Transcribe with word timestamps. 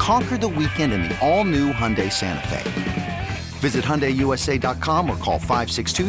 Conquer 0.00 0.38
the 0.38 0.48
weekend 0.48 0.94
in 0.94 1.02
the 1.02 1.18
all 1.20 1.44
new 1.44 1.74
Hyundai 1.74 2.10
Santa 2.10 2.48
Fe. 2.48 3.28
Visit 3.58 3.84
HyundaiUSA.com 3.84 5.10
or 5.10 5.16
call 5.18 5.38
562 5.38 6.08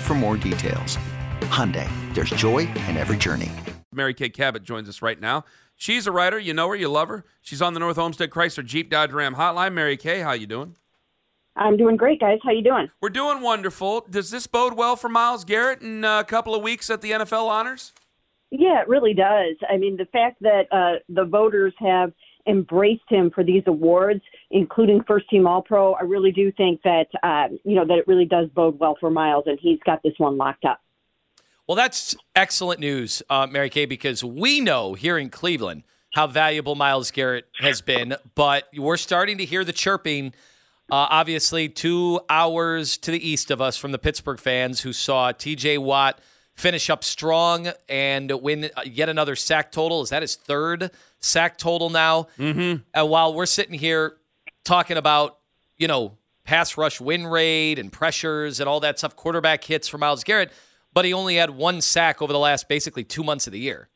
for 0.00 0.14
more 0.14 0.38
details. 0.38 0.96
Hyundai, 1.42 1.86
there's 2.14 2.30
joy 2.30 2.60
in 2.88 2.96
every 2.96 3.18
journey. 3.18 3.52
Mary 3.92 4.14
Kay 4.14 4.30
Cabot 4.30 4.62
joins 4.62 4.88
us 4.88 5.02
right 5.02 5.20
now. 5.20 5.44
She's 5.76 6.06
a 6.06 6.10
writer. 6.10 6.38
You 6.38 6.54
know 6.54 6.68
her. 6.68 6.74
You 6.74 6.88
love 6.88 7.08
her. 7.08 7.26
She's 7.42 7.60
on 7.60 7.74
the 7.74 7.80
North 7.80 7.98
Olmsted 7.98 8.30
Chrysler 8.30 8.64
Jeep 8.64 8.88
Dodge 8.88 9.12
Ram 9.12 9.34
hotline. 9.34 9.74
Mary 9.74 9.98
Kay, 9.98 10.20
how 10.20 10.32
you 10.32 10.46
doing? 10.46 10.76
I'm 11.54 11.76
doing 11.76 11.98
great, 11.98 12.18
guys. 12.18 12.38
How 12.42 12.52
you 12.52 12.62
doing? 12.62 12.88
We're 13.02 13.10
doing 13.10 13.42
wonderful. 13.42 14.06
Does 14.08 14.30
this 14.30 14.46
bode 14.46 14.72
well 14.72 14.96
for 14.96 15.10
Myles 15.10 15.44
Garrett 15.44 15.82
in 15.82 16.02
a 16.02 16.24
couple 16.24 16.54
of 16.54 16.62
weeks 16.62 16.88
at 16.88 17.02
the 17.02 17.10
NFL 17.10 17.46
honors? 17.48 17.92
Yeah, 18.54 18.82
it 18.82 18.88
really 18.88 19.14
does. 19.14 19.56
I 19.68 19.78
mean, 19.78 19.96
the 19.96 20.04
fact 20.06 20.36
that 20.42 20.64
uh, 20.70 21.00
the 21.08 21.24
voters 21.24 21.74
have– 21.78 22.12
embraced 22.46 23.08
him 23.08 23.30
for 23.30 23.44
these 23.44 23.62
awards, 23.66 24.22
including 24.50 25.02
first 25.06 25.28
team 25.28 25.46
All 25.46 25.62
Pro. 25.62 25.94
I 25.94 26.02
really 26.02 26.32
do 26.32 26.52
think 26.52 26.82
that 26.82 27.06
uh, 27.22 27.48
you 27.64 27.74
know 27.74 27.86
that 27.86 27.98
it 27.98 28.08
really 28.08 28.24
does 28.24 28.48
bode 28.50 28.78
well 28.78 28.96
for 28.98 29.10
Myles, 29.10 29.44
and 29.46 29.58
he's 29.60 29.78
got 29.84 30.02
this 30.02 30.14
one 30.18 30.36
locked 30.36 30.64
up. 30.64 30.80
Well, 31.66 31.76
that's 31.76 32.16
excellent 32.34 32.80
news, 32.80 33.22
uh, 33.30 33.46
Mary 33.46 33.70
Kay, 33.70 33.86
because 33.86 34.24
we 34.24 34.60
know 34.60 34.94
here 34.94 35.16
in 35.16 35.30
Cleveland 35.30 35.84
how 36.14 36.26
valuable 36.26 36.74
Myles 36.74 37.10
Garrett 37.10 37.46
has 37.60 37.80
been, 37.80 38.16
but 38.34 38.68
we're 38.76 38.96
starting 38.96 39.38
to 39.38 39.44
hear 39.44 39.64
the 39.64 39.72
chirping. 39.72 40.34
Uh, 40.90 41.08
obviously, 41.08 41.68
two 41.70 42.20
hours 42.28 42.98
to 42.98 43.10
the 43.10 43.26
east 43.28 43.50
of 43.50 43.62
us 43.62 43.78
from 43.78 43.92
the 43.92 43.98
Pittsburgh 43.98 44.38
fans 44.38 44.80
who 44.80 44.92
saw 44.92 45.32
T.J. 45.32 45.78
Watt 45.78 46.20
finish 46.54 46.90
up 46.90 47.04
strong 47.04 47.70
and 47.88 48.30
win 48.42 48.70
yet 48.84 49.08
another 49.08 49.36
sack 49.36 49.72
total. 49.72 50.02
Is 50.02 50.10
that 50.10 50.22
his 50.22 50.36
third 50.36 50.90
sack 51.18 51.58
total 51.58 51.90
now? 51.90 52.28
Mm-hmm. 52.38 52.82
And 52.94 53.08
while 53.08 53.34
we're 53.34 53.46
sitting 53.46 53.78
here 53.78 54.16
talking 54.64 54.96
about, 54.96 55.38
you 55.76 55.88
know, 55.88 56.18
pass 56.44 56.76
rush 56.76 57.00
win 57.00 57.26
rate 57.26 57.78
and 57.78 57.92
pressures 57.92 58.60
and 58.60 58.68
all 58.68 58.80
that 58.80 58.98
stuff, 58.98 59.16
quarterback 59.16 59.64
hits 59.64 59.88
for 59.88 59.98
Myles 59.98 60.24
Garrett, 60.24 60.52
but 60.92 61.04
he 61.04 61.12
only 61.12 61.36
had 61.36 61.50
one 61.50 61.80
sack 61.80 62.20
over 62.20 62.32
the 62.32 62.38
last 62.38 62.68
basically 62.68 63.04
two 63.04 63.24
months 63.24 63.46
of 63.46 63.52
the 63.52 63.60
year. 63.60 63.88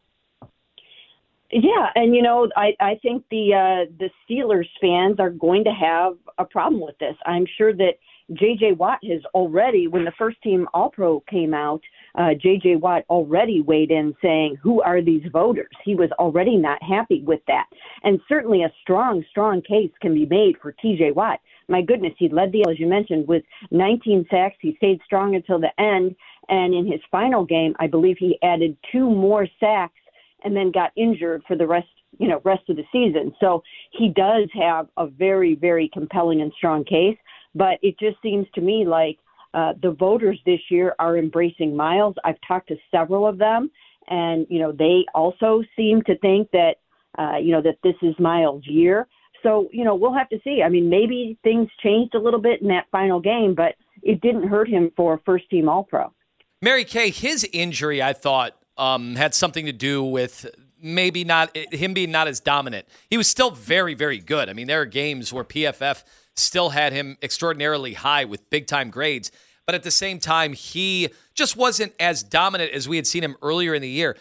Yeah, 1.52 1.90
and 1.94 2.14
you 2.14 2.22
know, 2.22 2.48
I 2.56 2.74
I 2.80 2.98
think 3.02 3.24
the 3.30 3.54
uh, 3.54 3.92
the 3.98 4.10
Steelers 4.28 4.66
fans 4.80 5.20
are 5.20 5.30
going 5.30 5.62
to 5.64 5.70
have 5.70 6.14
a 6.38 6.44
problem 6.44 6.80
with 6.80 6.98
this. 6.98 7.14
I'm 7.24 7.46
sure 7.56 7.72
that 7.72 7.94
J.J. 8.32 8.72
Watt 8.72 8.98
has 9.04 9.20
already, 9.34 9.86
when 9.86 10.04
the 10.04 10.12
first 10.18 10.42
team 10.42 10.66
All 10.74 10.90
Pro 10.90 11.20
came 11.30 11.54
out, 11.54 11.80
uh, 12.16 12.34
J.J. 12.34 12.76
Watt 12.76 13.04
already 13.10 13.60
weighed 13.60 13.90
in 13.90 14.14
saying, 14.22 14.56
Who 14.62 14.80
are 14.82 15.02
these 15.02 15.24
voters? 15.32 15.70
He 15.84 15.94
was 15.94 16.10
already 16.18 16.56
not 16.56 16.82
happy 16.82 17.22
with 17.22 17.40
that. 17.46 17.66
And 18.02 18.20
certainly 18.28 18.62
a 18.62 18.72
strong, 18.82 19.24
strong 19.30 19.62
case 19.62 19.90
can 20.00 20.14
be 20.14 20.26
made 20.26 20.56
for 20.60 20.72
T.J. 20.72 21.12
Watt. 21.12 21.40
My 21.68 21.82
goodness, 21.82 22.14
he 22.18 22.28
led 22.28 22.52
the, 22.52 22.64
as 22.68 22.78
you 22.78 22.86
mentioned, 22.86 23.26
with 23.28 23.42
19 23.70 24.26
sacks. 24.30 24.56
He 24.60 24.76
stayed 24.76 25.00
strong 25.04 25.34
until 25.34 25.58
the 25.58 25.78
end. 25.80 26.14
And 26.48 26.72
in 26.72 26.86
his 26.86 27.00
final 27.10 27.44
game, 27.44 27.74
I 27.78 27.86
believe 27.88 28.16
he 28.18 28.38
added 28.42 28.76
two 28.92 29.10
more 29.10 29.46
sacks 29.58 29.98
and 30.44 30.56
then 30.56 30.70
got 30.70 30.92
injured 30.96 31.42
for 31.46 31.56
the 31.56 31.66
rest 31.66 31.88
you 32.18 32.28
know 32.28 32.40
rest 32.44 32.62
of 32.70 32.76
the 32.76 32.84
season 32.92 33.34
so 33.40 33.62
he 33.90 34.08
does 34.08 34.48
have 34.54 34.86
a 34.96 35.06
very 35.06 35.54
very 35.54 35.90
compelling 35.92 36.40
and 36.40 36.52
strong 36.56 36.82
case 36.84 37.18
but 37.54 37.78
it 37.82 37.98
just 37.98 38.16
seems 38.22 38.46
to 38.54 38.60
me 38.60 38.86
like 38.86 39.18
uh, 39.56 39.72
the 39.80 39.90
voters 39.90 40.38
this 40.44 40.60
year 40.70 40.94
are 40.98 41.16
embracing 41.16 41.74
Myles. 41.74 42.14
I've 42.24 42.36
talked 42.46 42.68
to 42.68 42.76
several 42.90 43.26
of 43.26 43.38
them, 43.38 43.70
and 44.06 44.46
you 44.50 44.58
know 44.58 44.70
they 44.70 45.06
also 45.14 45.62
seem 45.74 46.02
to 46.02 46.18
think 46.18 46.50
that 46.50 46.74
uh, 47.18 47.38
you 47.38 47.52
know 47.52 47.62
that 47.62 47.78
this 47.82 47.94
is 48.02 48.14
Myles' 48.18 48.66
year. 48.66 49.08
So 49.42 49.68
you 49.72 49.82
know 49.82 49.94
we'll 49.94 50.12
have 50.12 50.28
to 50.28 50.38
see. 50.44 50.62
I 50.62 50.68
mean, 50.68 50.90
maybe 50.90 51.38
things 51.42 51.70
changed 51.82 52.14
a 52.14 52.18
little 52.18 52.40
bit 52.40 52.60
in 52.60 52.68
that 52.68 52.84
final 52.92 53.18
game, 53.18 53.54
but 53.54 53.76
it 54.02 54.20
didn't 54.20 54.46
hurt 54.46 54.68
him 54.68 54.92
for 54.94 55.22
first 55.24 55.48
team 55.48 55.70
All 55.70 55.84
Pro. 55.84 56.12
Mary 56.60 56.84
Kay, 56.84 57.08
his 57.08 57.48
injury, 57.50 58.02
I 58.02 58.12
thought, 58.12 58.56
um, 58.76 59.16
had 59.16 59.34
something 59.34 59.64
to 59.64 59.72
do 59.72 60.04
with 60.04 60.46
maybe 60.82 61.24
not 61.24 61.56
him 61.72 61.94
being 61.94 62.10
not 62.10 62.28
as 62.28 62.40
dominant. 62.40 62.86
He 63.08 63.16
was 63.16 63.26
still 63.26 63.50
very, 63.50 63.94
very 63.94 64.18
good. 64.18 64.50
I 64.50 64.52
mean, 64.52 64.66
there 64.66 64.82
are 64.82 64.86
games 64.86 65.32
where 65.32 65.44
PFF 65.44 66.04
still 66.34 66.70
had 66.70 66.92
him 66.92 67.16
extraordinarily 67.22 67.94
high 67.94 68.26
with 68.26 68.50
big 68.50 68.66
time 68.66 68.90
grades 68.90 69.30
but 69.66 69.74
at 69.74 69.82
the 69.82 69.90
same 69.90 70.18
time, 70.20 70.52
he 70.52 71.10
just 71.34 71.56
wasn't 71.56 71.92
as 71.98 72.22
dominant 72.22 72.72
as 72.72 72.88
we 72.88 72.96
had 72.96 73.06
seen 73.06 73.22
him 73.22 73.36
earlier 73.42 73.74
in 73.74 73.82
the 73.82 73.88
year. 73.88 74.16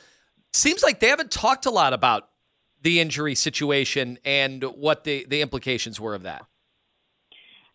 Seems 0.53 0.83
like 0.83 0.99
they 0.99 1.07
haven't 1.07 1.31
talked 1.31 1.65
a 1.65 1.69
lot 1.69 1.93
about 1.93 2.29
the 2.81 2.99
injury 2.99 3.35
situation 3.35 4.17
and 4.25 4.63
what 4.63 5.03
the, 5.03 5.25
the 5.29 5.41
implications 5.41 5.99
were 5.99 6.15
of 6.15 6.23
that. 6.23 6.45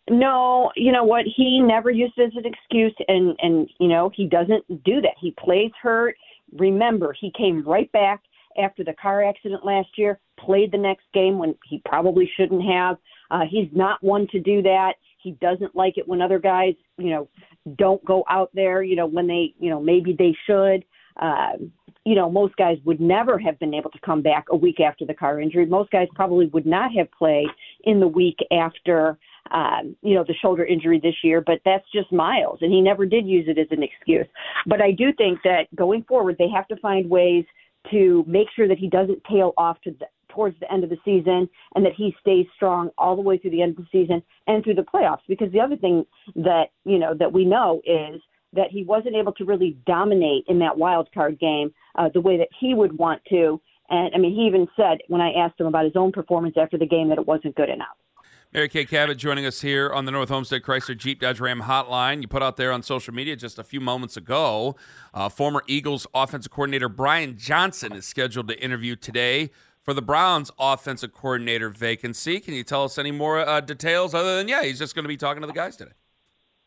No, 0.09 0.73
you 0.75 0.91
know 0.91 1.05
what? 1.05 1.25
He 1.37 1.61
never 1.61 1.91
used 1.91 2.15
it 2.17 2.25
as 2.25 2.33
an 2.37 2.45
excuse, 2.45 2.95
and 3.07 3.37
and 3.41 3.69
you 3.79 3.87
know 3.87 4.11
he 4.13 4.27
doesn't 4.27 4.67
do 4.85 5.01
that. 5.03 5.15
He 5.21 5.31
plays 5.39 5.71
hurt. 5.81 6.17
Remember, 6.59 7.15
he 7.19 7.31
came 7.37 7.63
right 7.63 7.91
back 7.93 8.23
after 8.61 8.83
the 8.83 8.95
car 8.95 9.23
accident 9.23 9.65
last 9.65 9.91
year. 9.97 10.19
Played 10.37 10.73
the 10.73 10.79
next 10.79 11.05
game 11.15 11.39
when 11.39 11.55
he 11.69 11.81
probably 11.85 12.29
shouldn't 12.37 12.65
have. 12.65 12.97
Uh, 13.31 13.43
he's 13.49 13.69
not 13.73 14.03
one 14.03 14.27
to 14.33 14.41
do 14.41 14.63
that. 14.63 14.95
He 15.23 15.33
doesn't 15.33 15.77
like 15.77 15.99
it 15.99 16.09
when 16.09 16.23
other 16.23 16.39
guys, 16.39 16.75
you 16.99 17.11
know, 17.11 17.29
don't 17.77 18.05
go 18.05 18.25
out 18.29 18.51
there, 18.55 18.83
you 18.83 18.97
know, 18.97 19.07
when 19.07 19.27
they, 19.27 19.55
you 19.59 19.71
know, 19.71 19.81
maybe 19.81 20.15
they 20.19 20.35
should. 20.47 20.85
Uh, 21.21 21.53
you 22.05 22.15
know, 22.15 22.31
most 22.31 22.57
guys 22.57 22.79
would 22.85 23.01
never 23.01 23.39
have 23.39 23.59
been 23.59 23.75
able 23.75 23.91
to 23.91 23.99
come 24.01 24.23
back 24.23 24.47
a 24.51 24.57
week 24.57 24.81
after 24.81 25.05
the 25.05 25.13
car 25.13 25.41
injury. 25.41 25.67
Most 25.67 25.91
guys 25.91 26.09
probably 26.15 26.47
would 26.47 26.65
not 26.65 26.93
have 26.93 27.11
played 27.13 27.49
in 27.85 28.01
the 28.01 28.09
week 28.09 28.39
after, 28.51 29.19
um, 29.51 29.95
you 30.03 30.15
know, 30.15 30.25
the 30.27 30.35
shoulder 30.41 30.65
injury 30.65 30.99
this 31.03 31.17
year. 31.23 31.43
But 31.45 31.61
that's 31.65 31.85
just 31.95 32.11
Myles, 32.11 32.59
and 32.63 32.73
he 32.73 32.81
never 32.81 33.05
did 33.05 33.27
use 33.27 33.47
it 33.49 33.59
as 33.59 33.67
an 33.71 33.83
excuse. 33.83 34.27
But 34.67 34.81
I 34.81 34.93
do 34.93 35.13
think 35.13 35.41
that 35.45 35.65
going 35.77 36.05
forward, 36.05 36.37
they 36.39 36.49
have 36.49 36.67
to 36.69 36.77
find 36.77 37.09
ways 37.11 37.45
to 37.91 38.25
make 38.27 38.49
sure 38.57 38.69
that 38.69 38.79
he 38.79 38.89
doesn't 38.89 39.23
tail 39.25 39.53
off 39.59 39.81
to 39.83 39.91
the, 39.91 40.07
towards 40.35 40.59
the 40.61 40.73
end 40.73 40.85
of 40.85 40.91
the 40.91 40.99
season 41.05 41.49
and 41.75 41.85
that 41.85 41.93
he 41.97 42.15
stays 42.21 42.47
strong 42.55 42.91
all 42.99 43.17
the 43.17 43.23
way 43.23 43.39
through 43.39 43.51
the 43.51 43.63
end 43.63 43.79
of 43.79 43.85
the 43.85 43.89
season 43.91 44.23
and 44.47 44.65
through 44.65 44.75
the 44.75 44.83
playoffs. 44.83 45.21
Because 45.29 45.53
the 45.53 45.61
other 45.61 45.77
thing 45.77 46.05
that, 46.37 46.67
you 46.85 46.99
know, 46.99 47.15
that 47.19 47.33
we 47.33 47.45
know 47.45 47.81
is 47.85 48.21
that 48.53 48.71
he 48.71 48.83
wasn't 48.83 49.15
able 49.15 49.33
to 49.33 49.45
really 49.45 49.77
dominate 49.87 50.45
in 50.49 50.59
that 50.59 50.77
wild 50.77 51.09
card 51.13 51.39
game 51.39 51.73
uh, 51.97 52.09
the 52.13 52.21
way 52.21 52.37
that 52.37 52.49
he 52.59 52.75
would 52.75 52.99
want 52.99 53.23
to. 53.31 53.61
And 53.89 54.15
I 54.15 54.19
mean, 54.19 54.35
he 54.35 54.43
even 54.43 54.67
said 54.77 54.99
when 55.09 55.21
I 55.21 55.33
asked 55.33 55.61
him 55.61 55.67
about 55.67 55.85
his 55.85 55.97
own 55.97 56.13
performance 56.13 56.57
after 56.61 56.79
the 56.79 56.87
game 56.87 57.09
that 57.09 57.19
it 57.19 57.27
wasn't 57.27 57.55
good 57.57 57.69
enough. 57.69 57.97
Mary 58.53 58.69
Kay 58.69 58.85
Cabot 58.85 59.17
joining 59.17 59.47
us 59.47 59.61
here 59.61 59.93
on 59.93 60.07
the 60.07 60.11
North 60.11 60.29
Olmsted 60.29 60.65
Chrysler 60.65 60.97
Jeep 60.97 61.21
Dodge 61.21 61.39
Ram 61.39 61.63
hotline. 61.63 62.21
You 62.21 62.27
put 62.27 62.43
out 62.43 62.57
there 62.57 62.73
on 62.73 62.83
social 62.83 63.15
media 63.15 63.37
just 63.37 63.61
a 63.61 63.65
few 63.65 63.81
moments 63.81 64.17
ago. 64.17 64.75
Uh, 65.15 65.29
former 65.29 65.63
Eagles 65.69 66.05
offensive 66.15 66.51
coordinator 66.51 66.89
Brian 66.89 67.39
Johnson 67.39 67.93
is 67.93 68.07
scheduled 68.07 68.49
to 68.49 68.61
interview 68.61 68.97
today 68.97 69.51
for 69.83 69.95
the 69.95 70.03
Browns 70.03 70.51
offensive 70.59 71.13
coordinator 71.13 71.69
vacancy. 71.69 72.41
Can 72.41 72.55
you 72.55 72.65
tell 72.65 72.85
us 72.85 72.99
any 72.99 73.11
more 73.11 73.41
uh, 73.41 73.61
details 73.61 74.15
other 74.15 74.37
than, 74.37 74.49
yeah, 74.49 74.63
he's 74.63 74.79
just 74.79 74.95
going 74.95 75.05
to 75.05 75.09
be 75.09 75.17
talking 75.17 75.41
to 75.41 75.47
the 75.47 75.53
guys 75.53 75.77
today? 75.77 75.93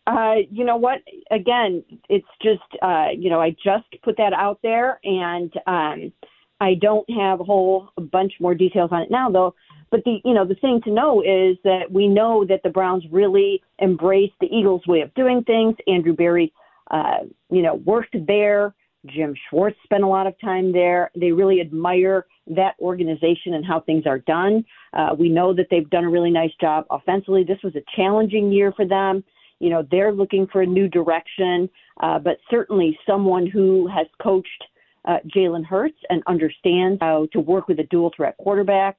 Uh, 0.06 0.36
you 0.52 0.66
know 0.66 0.76
what? 0.76 1.00
Again, 1.32 1.84
it's 2.10 2.28
just, 2.42 2.62
uh, 2.82 3.08
you 3.18 3.30
know, 3.30 3.40
I 3.40 3.52
just 3.52 3.86
put 4.04 4.18
that 4.18 4.34
out 4.34 4.60
there 4.62 5.00
and 5.04 5.54
um, 5.66 6.12
I 6.60 6.74
don't 6.74 7.10
have 7.12 7.40
a 7.40 7.44
whole 7.44 7.90
bunch 8.12 8.34
more 8.40 8.56
details 8.56 8.90
on 8.92 9.02
it 9.02 9.12
now, 9.12 9.30
though. 9.30 9.56
But 9.92 10.04
the, 10.06 10.20
you 10.26 10.34
know, 10.34 10.46
the 10.46 10.56
thing 10.56 10.82
to 10.86 10.92
know 10.92 11.22
is 11.22 11.58
that 11.64 11.92
we 11.92 12.08
know 12.08 12.44
that 12.46 12.64
the 12.64 12.70
Browns 12.70 13.04
really 13.12 13.62
embrace 13.80 14.32
the 14.42 14.48
Eagles' 14.48 14.86
way 14.88 15.02
of 15.02 15.14
doing 15.14 15.44
things. 15.44 15.76
Andrew 15.88 16.14
Berry 16.14 16.52
uh, 16.92 17.20
you 17.50 17.62
know, 17.62 17.76
worked 17.76 18.16
there. 18.28 18.74
Jim 19.08 19.34
Schwartz 19.50 19.78
spent 19.84 20.04
a 20.04 20.08
lot 20.08 20.28
of 20.28 20.40
time 20.40 20.72
there. 20.72 21.12
They 21.16 21.32
really 21.32 21.60
admire 21.60 22.26
that 22.48 22.76
organization 22.80 23.54
and 23.54 23.66
how 23.66 23.82
things 23.82 24.06
are 24.06 24.20
done. 24.20 24.64
Uh, 24.94 25.16
we 25.18 25.30
know 25.30 25.54
that 25.54 25.68
they've 25.70 25.90
done 25.90 26.06
a 26.06 26.10
really 26.10 26.32
nice 26.32 26.54
job 26.60 26.86
offensively. 26.90 27.44
This 27.44 27.62
was 27.64 27.76
a 27.76 27.84
challenging 27.96 28.52
year 28.52 28.72
for 28.72 28.88
them. 28.88 29.24
You 29.60 29.70
know, 29.70 29.88
they're 29.92 30.12
looking 30.12 30.48
for 30.52 30.62
a 30.62 30.66
new 30.66 30.88
direction, 30.88 31.70
uh, 32.02 32.20
but 32.20 32.38
certainly 32.50 32.98
someone 33.08 33.48
who 33.48 33.88
has 33.88 34.08
coached 34.22 34.64
uh, 35.06 35.18
Jalen 35.36 35.66
Hurts 35.66 35.98
and 36.10 36.24
understands 36.28 37.00
how 37.02 37.28
to 37.34 37.40
work 37.40 37.68
with 37.68 37.80
a 37.80 37.84
dual 37.84 38.12
threat 38.16 38.36
quarterback. 38.38 38.98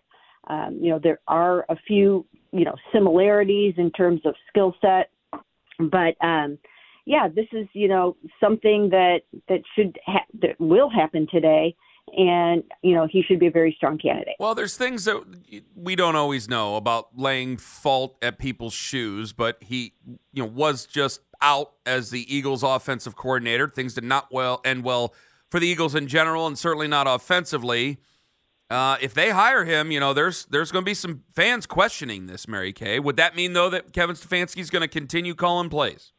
Um, 0.48 0.78
you 0.80 0.90
know, 0.90 0.98
there 1.02 1.20
are 1.28 1.64
a 1.68 1.76
few, 1.86 2.26
you 2.52 2.64
know, 2.64 2.74
similarities 2.92 3.74
in 3.78 3.90
terms 3.92 4.20
of 4.24 4.34
skill 4.48 4.74
set, 4.80 5.10
but 5.78 6.14
um, 6.22 6.58
yeah, 7.06 7.28
this 7.28 7.46
is 7.52 7.66
you 7.72 7.88
know 7.88 8.16
something 8.40 8.90
that 8.90 9.20
that 9.48 9.62
should 9.74 9.98
ha- 10.06 10.26
that 10.40 10.58
will 10.58 10.88
happen 10.88 11.26
today, 11.30 11.76
and 12.16 12.62
you 12.82 12.94
know 12.94 13.06
he 13.06 13.22
should 13.22 13.38
be 13.38 13.46
a 13.46 13.50
very 13.50 13.74
strong 13.76 13.98
candidate. 13.98 14.34
Well, 14.38 14.54
there's 14.54 14.76
things 14.76 15.04
that 15.04 15.22
we 15.74 15.96
don't 15.96 16.16
always 16.16 16.48
know 16.48 16.76
about 16.76 17.08
laying 17.16 17.58
fault 17.58 18.16
at 18.22 18.38
people's 18.38 18.74
shoes, 18.74 19.32
but 19.32 19.58
he 19.60 19.92
you 20.32 20.42
know 20.42 20.48
was 20.48 20.86
just 20.86 21.20
out 21.42 21.72
as 21.84 22.10
the 22.10 22.34
Eagles 22.34 22.62
offensive 22.62 23.16
coordinator. 23.16 23.68
Things 23.68 23.94
did 23.94 24.04
not 24.04 24.28
well 24.32 24.62
end 24.64 24.82
well 24.82 25.14
for 25.50 25.60
the 25.60 25.68
Eagles 25.68 25.94
in 25.94 26.08
general, 26.08 26.46
and 26.46 26.58
certainly 26.58 26.88
not 26.88 27.06
offensively. 27.06 27.98
Uh, 28.70 28.96
if 29.02 29.12
they 29.12 29.28
hire 29.28 29.66
him, 29.66 29.90
you 29.90 30.00
know, 30.00 30.14
there's 30.14 30.46
there's 30.46 30.72
going 30.72 30.82
to 30.82 30.88
be 30.88 30.94
some 30.94 31.22
fans 31.34 31.66
questioning 31.66 32.26
this, 32.26 32.48
Mary 32.48 32.72
Kay. 32.72 32.98
Would 32.98 33.16
that 33.16 33.36
mean 33.36 33.52
though 33.52 33.68
that 33.68 33.92
Kevin 33.92 34.16
Stefanski 34.16 34.60
is 34.60 34.70
going 34.70 34.80
to 34.80 34.88
continue 34.88 35.34
calling 35.34 35.68
plays? 35.68 36.13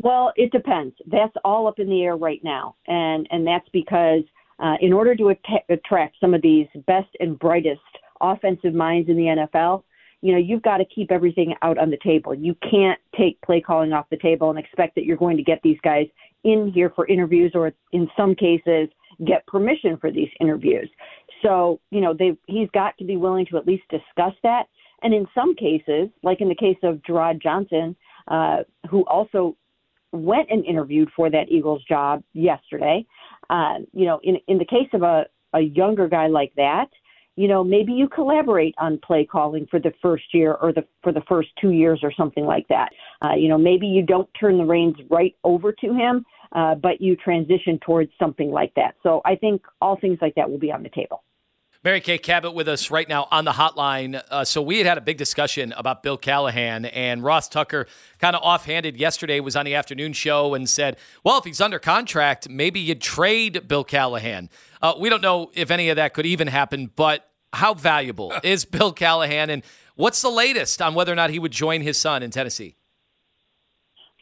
Well, 0.00 0.32
it 0.36 0.52
depends. 0.52 0.94
That's 1.06 1.34
all 1.44 1.66
up 1.66 1.78
in 1.78 1.88
the 1.88 2.02
air 2.02 2.16
right 2.16 2.40
now, 2.44 2.76
and 2.86 3.26
and 3.30 3.46
that's 3.46 3.68
because 3.72 4.22
uh, 4.60 4.74
in 4.80 4.92
order 4.92 5.14
to 5.16 5.30
att- 5.30 5.64
attract 5.68 6.16
some 6.20 6.34
of 6.34 6.42
these 6.42 6.66
best 6.86 7.08
and 7.20 7.38
brightest 7.38 7.80
offensive 8.20 8.74
minds 8.74 9.08
in 9.08 9.16
the 9.16 9.46
NFL, 9.56 9.82
you 10.20 10.32
know, 10.32 10.38
you've 10.38 10.62
got 10.62 10.78
to 10.78 10.84
keep 10.84 11.12
everything 11.12 11.54
out 11.62 11.78
on 11.78 11.90
the 11.90 11.98
table. 12.02 12.34
You 12.34 12.56
can't 12.68 12.98
take 13.16 13.40
play 13.42 13.60
calling 13.60 13.92
off 13.92 14.06
the 14.10 14.16
table 14.16 14.50
and 14.50 14.58
expect 14.58 14.94
that 14.96 15.04
you're 15.04 15.16
going 15.16 15.36
to 15.36 15.44
get 15.44 15.60
these 15.62 15.78
guys 15.84 16.06
in 16.44 16.72
here 16.74 16.92
for 16.94 17.06
interviews 17.06 17.52
or 17.54 17.72
in 17.92 18.08
some 18.16 18.34
cases 18.34 18.88
get 19.26 19.46
permission 19.46 19.96
for 19.96 20.10
these 20.10 20.28
interviews. 20.40 20.88
So, 21.42 21.80
you 21.90 22.00
know, 22.00 22.14
they 22.14 22.36
he's 22.46 22.68
got 22.72 22.96
to 22.98 23.04
be 23.04 23.16
willing 23.16 23.46
to 23.46 23.58
at 23.58 23.66
least 23.66 23.84
discuss 23.90 24.34
that. 24.42 24.64
And 25.02 25.14
in 25.14 25.26
some 25.34 25.54
cases, 25.54 26.08
like 26.22 26.40
in 26.40 26.48
the 26.48 26.54
case 26.54 26.78
of 26.82 27.02
Gerard 27.04 27.40
Johnson, 27.40 27.94
uh, 28.26 28.58
who 28.90 29.04
also 29.06 29.56
went 30.12 30.48
and 30.50 30.64
interviewed 30.64 31.10
for 31.14 31.30
that 31.30 31.50
Eagles 31.50 31.82
job 31.84 32.22
yesterday, 32.32 33.04
uh, 33.50 33.74
you 33.92 34.06
know, 34.06 34.20
in 34.22 34.36
in 34.46 34.58
the 34.58 34.64
case 34.64 34.88
of 34.92 35.02
a 35.02 35.26
a 35.54 35.60
younger 35.60 36.08
guy 36.08 36.26
like 36.26 36.52
that, 36.56 36.88
you 37.36 37.46
know, 37.46 37.62
maybe 37.62 37.92
you 37.92 38.08
collaborate 38.08 38.74
on 38.78 38.98
play 38.98 39.24
calling 39.24 39.66
for 39.70 39.78
the 39.78 39.92
first 40.02 40.24
year 40.34 40.54
or 40.54 40.72
the 40.72 40.84
for 41.02 41.12
the 41.12 41.22
first 41.28 41.48
two 41.60 41.70
years 41.70 42.00
or 42.02 42.12
something 42.12 42.44
like 42.44 42.66
that. 42.68 42.88
Uh, 43.22 43.34
you 43.34 43.48
know, 43.48 43.56
maybe 43.56 43.86
you 43.86 44.02
don't 44.02 44.28
turn 44.38 44.58
the 44.58 44.64
reins 44.64 44.96
right 45.08 45.36
over 45.44 45.70
to 45.72 45.94
him, 45.94 46.24
uh, 46.52 46.74
but 46.74 47.00
you 47.00 47.14
transition 47.14 47.78
towards 47.84 48.10
something 48.18 48.50
like 48.50 48.74
that. 48.74 48.96
So 49.02 49.22
I 49.24 49.36
think 49.36 49.62
all 49.80 49.96
things 50.00 50.18
like 50.20 50.34
that 50.34 50.50
will 50.50 50.58
be 50.58 50.72
on 50.72 50.82
the 50.82 50.88
table. 50.88 51.22
Mary 51.84 52.00
Kay 52.00 52.18
Cabot 52.18 52.52
with 52.54 52.66
us 52.66 52.90
right 52.90 53.08
now 53.08 53.28
on 53.30 53.44
the 53.44 53.52
hotline. 53.52 54.20
Uh, 54.30 54.44
so 54.44 54.60
we 54.60 54.78
had 54.78 54.86
had 54.86 54.98
a 54.98 55.00
big 55.00 55.16
discussion 55.16 55.72
about 55.76 56.02
Bill 56.02 56.16
Callahan, 56.16 56.86
and 56.86 57.22
Ross 57.22 57.48
Tucker, 57.48 57.86
kind 58.18 58.34
of 58.34 58.42
offhanded 58.42 58.96
yesterday, 58.96 59.38
was 59.38 59.54
on 59.54 59.64
the 59.64 59.76
afternoon 59.76 60.12
show 60.12 60.54
and 60.54 60.68
said, 60.68 60.96
"Well, 61.22 61.38
if 61.38 61.44
he's 61.44 61.60
under 61.60 61.78
contract, 61.78 62.48
maybe 62.48 62.80
you'd 62.80 63.00
trade 63.00 63.68
Bill 63.68 63.84
Callahan." 63.84 64.50
Uh, 64.82 64.94
we 64.98 65.08
don't 65.08 65.22
know 65.22 65.52
if 65.54 65.70
any 65.70 65.88
of 65.88 65.96
that 65.96 66.14
could 66.14 66.26
even 66.26 66.48
happen, 66.48 66.90
but 66.96 67.30
how 67.52 67.74
valuable 67.74 68.34
is 68.42 68.64
Bill 68.64 68.92
Callahan, 68.92 69.48
and 69.48 69.62
what's 69.94 70.20
the 70.20 70.30
latest 70.30 70.82
on 70.82 70.94
whether 70.94 71.12
or 71.12 71.16
not 71.16 71.30
he 71.30 71.38
would 71.38 71.52
join 71.52 71.82
his 71.82 71.96
son 71.96 72.24
in 72.24 72.32
Tennessee? 72.32 72.74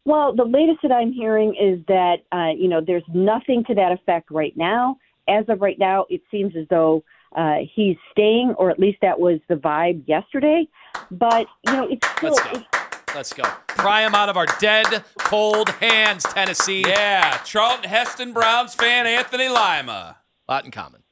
Well, 0.05 0.37
the 0.37 0.45
latest 0.45 0.81
that 0.83 0.93
I'm 0.93 1.11
hearing 1.11 1.57
is 1.59 1.83
that 1.89 2.17
uh, 2.31 2.53
you 2.55 2.69
know 2.69 2.83
there's 2.83 3.03
nothing 3.15 3.65
to 3.65 3.75
that 3.77 3.93
effect 3.93 4.31
right 4.31 4.55
now. 4.59 4.99
As 5.27 5.47
of 5.49 5.63
right 5.63 5.79
now, 5.79 6.05
it 6.11 6.21
seems 6.31 6.55
as 6.55 6.67
though 6.69 7.03
uh, 7.37 7.59
he's 7.75 7.97
staying, 8.11 8.55
or 8.59 8.71
at 8.71 8.79
least 8.79 8.99
that 9.03 9.21
was 9.21 9.39
the 9.49 9.55
vibe 9.55 10.07
yesterday. 10.09 10.67
But 11.11 11.47
you 11.67 11.73
know, 11.73 11.89
it's 11.89 12.07
still. 12.17 12.35
Let's 12.35 12.41
go. 12.41 12.63
Let's 13.15 13.33
go. 13.33 13.43
Pry 13.69 14.03
him 14.07 14.15
out 14.15 14.29
of 14.29 14.37
our 14.37 14.47
dead, 14.59 15.05
cold 15.19 15.69
hands, 15.69 16.25
Tennessee. 16.25 16.83
Yeah, 16.83 17.39
Charlton 17.39 17.89
Heston 17.89 18.33
Browns 18.33 18.75
fan 18.75 19.07
Anthony 19.07 19.49
Lima. 19.49 20.19
A 20.49 20.53
lot 20.53 20.65
in 20.65 20.71
common. 20.71 21.03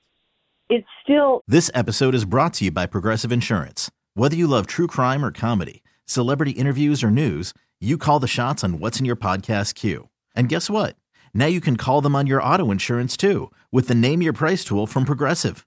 It's 0.68 0.88
still. 1.02 1.42
This 1.46 1.70
episode 1.74 2.14
is 2.14 2.24
brought 2.24 2.54
to 2.54 2.64
you 2.64 2.70
by 2.70 2.86
Progressive 2.86 3.30
Insurance. 3.30 3.90
Whether 4.14 4.36
you 4.36 4.46
love 4.46 4.66
true 4.66 4.86
crime 4.86 5.24
or 5.24 5.30
comedy, 5.30 5.82
celebrity 6.06 6.52
interviews 6.52 7.04
or 7.04 7.10
news, 7.10 7.52
you 7.80 7.98
call 7.98 8.18
the 8.18 8.26
shots 8.26 8.64
on 8.64 8.78
what's 8.78 8.98
in 8.98 9.04
your 9.04 9.16
podcast 9.16 9.74
queue. 9.74 10.08
And 10.34 10.48
guess 10.48 10.70
what? 10.70 10.96
Now 11.34 11.46
you 11.46 11.60
can 11.60 11.76
call 11.76 12.00
them 12.00 12.16
on 12.16 12.26
your 12.26 12.42
auto 12.42 12.70
insurance 12.70 13.16
too 13.16 13.50
with 13.70 13.88
the 13.88 13.94
Name 13.94 14.22
Your 14.22 14.32
Price 14.32 14.64
tool 14.64 14.86
from 14.86 15.04
Progressive. 15.04 15.66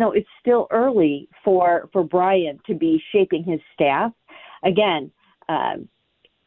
You 0.00 0.06
know, 0.06 0.12
it's 0.12 0.28
still 0.40 0.66
early 0.70 1.28
for 1.44 1.90
for 1.92 2.02
Brian 2.02 2.58
to 2.66 2.74
be 2.74 3.02
shaping 3.12 3.44
his 3.44 3.60
staff. 3.74 4.12
Again, 4.64 5.10
um, 5.50 5.88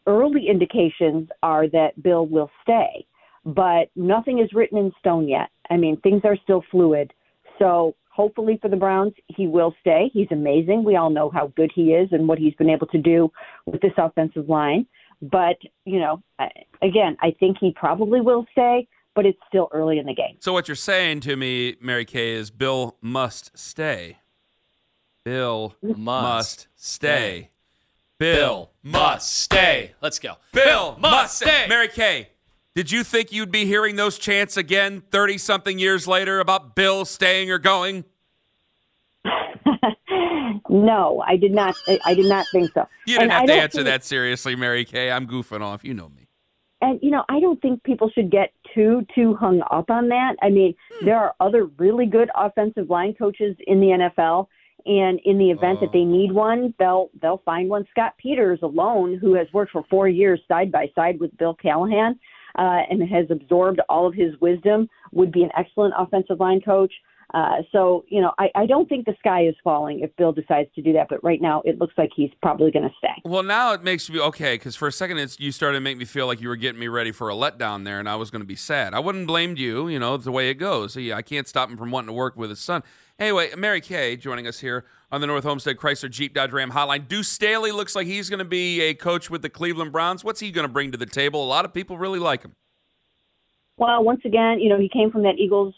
early 0.07 0.47
indications 0.49 1.29
are 1.43 1.67
that 1.67 2.01
Bill 2.01 2.25
will 2.25 2.49
stay, 2.63 3.05
but 3.45 3.89
nothing 3.95 4.39
is 4.39 4.53
written 4.53 4.79
in 4.79 4.91
stone 4.97 5.27
yet. 5.27 5.49
I 5.69 5.77
mean, 5.77 6.01
things 6.01 6.21
are 6.23 6.35
still 6.43 6.63
fluid. 6.71 7.13
So 7.59 7.95
hopefully 8.09 8.57
for 8.59 8.69
the 8.69 8.75
Browns, 8.75 9.13
he 9.27 9.45
will 9.45 9.75
stay. 9.81 10.09
He's 10.11 10.31
amazing. 10.31 10.83
We 10.83 10.95
all 10.95 11.11
know 11.11 11.29
how 11.29 11.53
good 11.55 11.71
he 11.75 11.93
is 11.93 12.09
and 12.11 12.27
what 12.27 12.39
he's 12.39 12.55
been 12.55 12.71
able 12.71 12.87
to 12.87 12.97
do 12.97 13.31
with 13.67 13.81
this 13.81 13.93
offensive 13.97 14.49
line. 14.49 14.87
But 15.21 15.57
you 15.85 15.99
know, 15.99 16.23
again, 16.81 17.17
I 17.21 17.35
think 17.39 17.57
he 17.59 17.71
probably 17.75 18.19
will 18.19 18.47
stay. 18.51 18.87
But 19.15 19.25
it's 19.25 19.39
still 19.47 19.69
early 19.71 19.99
in 19.99 20.05
the 20.05 20.13
game. 20.13 20.37
So 20.39 20.53
what 20.53 20.67
you're 20.67 20.75
saying 20.75 21.21
to 21.21 21.35
me, 21.35 21.75
Mary 21.79 22.05
Kay, 22.05 22.31
is 22.31 22.49
Bill 22.49 22.97
must 23.01 23.57
stay. 23.57 24.17
Bill 25.23 25.75
must, 25.81 26.67
stay. 26.75 27.51
Bill 28.17 28.71
must 28.81 29.31
stay. 29.33 29.93
Let's 30.01 30.19
go. 30.19 30.35
Bill 30.51 30.97
must 30.99 31.37
stay. 31.37 31.65
Mary 31.69 31.87
Kay, 31.87 32.29
did 32.75 32.91
you 32.91 33.03
think 33.03 33.31
you'd 33.31 33.51
be 33.51 33.65
hearing 33.65 33.95
those 33.95 34.17
chants 34.17 34.57
again 34.57 35.03
30 35.11 35.37
something 35.37 35.79
years 35.79 36.07
later 36.07 36.39
about 36.39 36.75
Bill 36.75 37.05
staying 37.05 37.51
or 37.51 37.59
going? 37.59 38.03
No, 40.69 41.23
I 41.25 41.35
did 41.35 41.51
not. 41.51 41.75
I 42.05 42.13
did 42.13 42.25
not 42.25 42.45
think 42.51 42.71
so. 42.73 42.87
You 43.05 43.19
didn't 43.19 43.23
And 43.23 43.31
I 43.31 43.35
have 43.35 43.45
to 43.45 43.53
answer 43.53 43.83
that 43.83 44.03
seriously, 44.03 44.55
Mary 44.55 44.85
Kay. 44.85 45.11
I'm 45.11 45.27
goofing 45.27 45.61
off. 45.61 45.83
You 45.83 45.93
know 45.93 46.09
me. 46.09 46.27
And 46.81 46.99
you 47.01 47.11
know, 47.11 47.23
I 47.29 47.39
don't 47.39 47.61
think 47.61 47.83
people 47.83 48.09
should 48.09 48.31
get 48.31 48.51
too 48.73 49.05
too 49.13 49.35
hung 49.35 49.61
up 49.71 49.89
on 49.89 50.09
that. 50.09 50.35
I 50.41 50.49
mean, 50.49 50.75
there 51.03 51.17
are 51.17 51.35
other 51.39 51.65
really 51.77 52.05
good 52.05 52.29
offensive 52.35 52.89
line 52.89 53.13
coaches 53.13 53.55
in 53.67 53.79
the 53.79 53.87
NFL, 53.87 54.47
and 54.85 55.19
in 55.25 55.37
the 55.37 55.51
event 55.51 55.79
that 55.81 55.91
they 55.93 56.03
need 56.03 56.31
one, 56.31 56.73
they'll 56.79 57.09
they'll 57.21 57.41
find 57.45 57.69
one. 57.69 57.85
Scott 57.91 58.13
Peters 58.17 58.59
alone, 58.61 59.17
who 59.17 59.33
has 59.35 59.47
worked 59.53 59.71
for 59.71 59.85
four 59.89 60.07
years 60.07 60.41
side 60.47 60.71
by 60.71 60.87
side 60.95 61.19
with 61.19 61.35
Bill 61.37 61.55
Callahan, 61.55 62.19
uh, 62.57 62.81
and 62.89 63.01
has 63.09 63.25
absorbed 63.29 63.79
all 63.89 64.07
of 64.07 64.13
his 64.13 64.33
wisdom, 64.41 64.89
would 65.11 65.31
be 65.31 65.43
an 65.43 65.51
excellent 65.57 65.93
offensive 65.97 66.39
line 66.39 66.61
coach. 66.61 66.93
Uh, 67.33 67.63
so, 67.71 68.05
you 68.09 68.21
know, 68.21 68.31
I, 68.37 68.49
I 68.53 68.65
don't 68.67 68.87
think 68.87 69.05
the 69.05 69.15
sky 69.17 69.47
is 69.47 69.55
falling 69.63 70.01
if 70.01 70.15
Bill 70.17 70.31
decides 70.31 70.69
to 70.75 70.83
do 70.83 70.93
that, 70.93 71.07
but 71.09 71.23
right 71.23 71.41
now 71.41 71.63
it 71.65 71.79
looks 71.79 71.95
like 71.97 72.11
he's 72.15 72.29
probably 72.43 72.69
going 72.69 72.87
to 72.87 72.93
stay. 72.99 73.13
Well, 73.25 73.41
now 73.41 73.73
it 73.73 73.83
makes 73.83 74.07
me 74.07 74.19
okay 74.19 74.53
because 74.53 74.75
for 74.75 74.87
a 74.87 74.91
second 74.91 75.17
it's, 75.17 75.39
you 75.39 75.51
started 75.51 75.77
to 75.77 75.81
make 75.81 75.97
me 75.97 76.05
feel 76.05 76.27
like 76.27 76.41
you 76.41 76.47
were 76.47 76.55
getting 76.55 76.79
me 76.79 76.87
ready 76.87 77.11
for 77.11 77.29
a 77.29 77.33
letdown 77.33 77.85
there, 77.85 77.99
and 77.99 78.07
I 78.07 78.15
was 78.17 78.29
going 78.29 78.41
to 78.41 78.47
be 78.47 78.55
sad. 78.55 78.93
I 78.93 78.99
wouldn't 78.99 79.25
blamed 79.25 79.57
you. 79.57 79.87
You 79.87 79.97
know, 79.97 80.13
it's 80.13 80.25
the 80.25 80.31
way 80.31 80.49
it 80.49 80.55
goes. 80.55 80.95
I 80.95 81.23
can't 81.23 81.47
stop 81.47 81.69
him 81.69 81.77
from 81.77 81.89
wanting 81.89 82.09
to 82.09 82.13
work 82.13 82.37
with 82.37 82.51
his 82.51 82.59
son. 82.59 82.83
Anyway, 83.17 83.49
Mary 83.57 83.81
Kay 83.81 84.15
joining 84.15 84.45
us 84.45 84.59
here 84.59 84.85
on 85.11 85.21
the 85.21 85.27
North 85.27 85.45
Olmsted 85.45 85.77
Chrysler 85.77 86.11
Jeep 86.11 86.35
Dodge 86.35 86.51
Ram 86.51 86.71
Hotline. 86.71 87.07
Deuce 87.07 87.29
Staley 87.29 87.71
looks 87.71 87.95
like 87.95 88.05
he's 88.05 88.29
going 88.29 88.39
to 88.39 88.45
be 88.45 88.81
a 88.81 88.93
coach 88.93 89.31
with 89.31 89.41
the 89.41 89.49
Cleveland 89.49 89.91
Browns. 89.91 90.23
What's 90.23 90.39
he 90.39 90.51
going 90.51 90.67
to 90.67 90.71
bring 90.71 90.91
to 90.91 90.97
the 90.97 91.05
table? 91.05 91.43
A 91.43 91.47
lot 91.47 91.65
of 91.65 91.73
people 91.73 91.97
really 91.97 92.19
like 92.19 92.43
him. 92.43 92.55
Well, 93.77 94.03
once 94.03 94.21
again, 94.23 94.59
you 94.59 94.69
know, 94.69 94.79
he 94.79 94.87
came 94.87 95.09
from 95.09 95.23
that 95.23 95.39
Eagles 95.39 95.73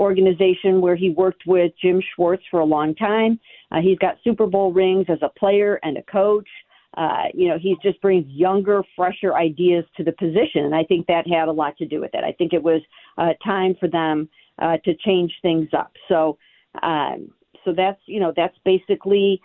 organization 0.00 0.80
where 0.80 0.96
he 0.96 1.10
worked 1.10 1.42
with 1.46 1.72
Jim 1.80 2.02
Schwartz 2.14 2.42
for 2.50 2.60
a 2.60 2.64
long 2.64 2.94
time. 2.94 3.38
Uh, 3.72 3.80
he's 3.80 3.98
got 3.98 4.16
Super 4.22 4.46
Bowl 4.46 4.72
rings 4.72 5.06
as 5.08 5.18
a 5.22 5.28
player 5.38 5.80
and 5.82 5.96
a 5.96 6.02
coach. 6.02 6.48
Uh, 6.96 7.24
you 7.34 7.48
know, 7.48 7.58
he 7.58 7.76
just 7.82 8.00
brings 8.00 8.26
younger, 8.28 8.82
fresher 8.94 9.34
ideas 9.34 9.84
to 9.96 10.04
the 10.04 10.12
position, 10.12 10.64
and 10.64 10.74
I 10.74 10.82
think 10.84 11.06
that 11.06 11.26
had 11.26 11.48
a 11.48 11.52
lot 11.52 11.76
to 11.78 11.86
do 11.86 12.00
with 12.00 12.14
it. 12.14 12.24
I 12.24 12.32
think 12.32 12.54
it 12.54 12.62
was 12.62 12.80
uh, 13.18 13.34
time 13.44 13.74
for 13.78 13.88
them 13.88 14.28
uh, 14.58 14.78
to 14.84 14.94
change 15.04 15.32
things 15.42 15.68
up. 15.76 15.92
So, 16.08 16.38
um, 16.82 17.28
so 17.64 17.74
that's 17.76 18.00
you 18.06 18.18
know 18.18 18.32
that's 18.34 18.56
basically 18.64 19.42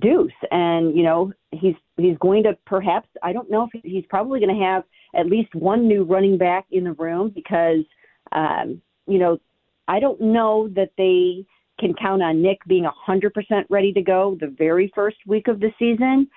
Deuce, 0.00 0.32
and 0.50 0.96
you 0.96 1.04
know 1.04 1.32
he's 1.52 1.76
he's 1.96 2.18
going 2.18 2.42
to 2.42 2.56
perhaps 2.66 3.08
I 3.22 3.32
don't 3.32 3.50
know 3.50 3.68
if 3.72 3.82
he's 3.84 4.04
probably 4.08 4.40
going 4.40 4.56
to 4.56 4.64
have 4.64 4.82
at 5.14 5.26
least 5.26 5.54
one 5.54 5.86
new 5.86 6.02
running 6.02 6.36
back 6.36 6.66
in 6.72 6.82
the 6.82 6.92
room 6.94 7.30
because 7.32 7.84
um, 8.32 8.82
you 9.06 9.18
know 9.18 9.38
I 9.88 10.00
don't 10.00 10.20
know 10.20 10.68
that 10.76 10.92
they 10.96 11.46
can 11.80 11.94
count 11.94 12.22
on 12.22 12.42
Nick 12.42 12.58
being 12.66 12.84
100% 13.08 13.64
ready 13.70 13.92
to 13.92 14.02
go 14.02 14.36
the 14.40 14.48
very 14.48 14.92
first 14.94 15.16
week 15.26 15.48
of 15.48 15.60
the 15.60 15.72
season. 15.78 16.28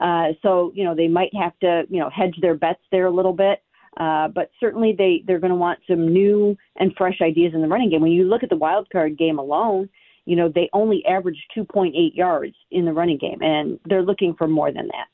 Uh, 0.00 0.28
so, 0.42 0.72
you 0.74 0.84
know, 0.84 0.94
they 0.94 1.08
might 1.08 1.34
have 1.34 1.58
to, 1.60 1.82
you 1.90 2.00
know, 2.00 2.08
hedge 2.10 2.36
their 2.40 2.54
bets 2.54 2.80
there 2.90 3.06
a 3.06 3.10
little 3.10 3.32
bit. 3.32 3.62
Uh, 3.96 4.28
but 4.28 4.50
certainly 4.60 4.94
they, 4.96 5.22
they're 5.26 5.40
going 5.40 5.50
to 5.50 5.56
want 5.56 5.78
some 5.88 6.12
new 6.12 6.56
and 6.76 6.94
fresh 6.96 7.18
ideas 7.20 7.52
in 7.54 7.60
the 7.60 7.68
running 7.68 7.90
game. 7.90 8.00
When 8.00 8.12
you 8.12 8.24
look 8.24 8.42
at 8.42 8.48
the 8.48 8.56
wild 8.56 8.88
card 8.90 9.18
game 9.18 9.38
alone, 9.38 9.88
you 10.26 10.36
know, 10.36 10.48
they 10.48 10.70
only 10.72 11.04
averaged 11.06 11.42
2.8 11.56 11.92
yards 12.14 12.54
in 12.70 12.84
the 12.84 12.92
running 12.92 13.18
game, 13.18 13.38
and 13.42 13.80
they're 13.86 14.02
looking 14.02 14.34
for 14.34 14.46
more 14.46 14.70
than 14.72 14.86
that. 14.86 15.06